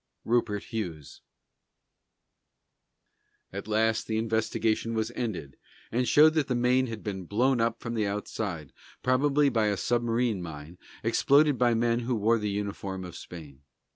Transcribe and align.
RUPERT 0.25 0.63
HUGHES. 0.71 1.21
At 3.53 3.67
last, 3.67 4.07
the 4.07 4.17
investigation 4.17 4.95
was 4.95 5.11
ended, 5.11 5.57
and 5.91 6.07
showed 6.07 6.31
that 6.33 6.47
the 6.47 6.55
Maine 6.55 6.87
had 6.87 7.03
been 7.03 7.25
blown 7.25 7.61
up 7.61 7.79
from 7.79 7.93
the 7.93 8.07
outside, 8.07 8.73
probably 9.03 9.47
by 9.47 9.67
a 9.67 9.77
submarine 9.77 10.41
mine, 10.41 10.79
exploded 11.03 11.59
by 11.59 11.75
men 11.75 11.99
who 11.99 12.15
wore 12.15 12.39
the 12.39 12.49
uniform 12.49 13.03
of 13.05 13.15
Spain. 13.15 13.61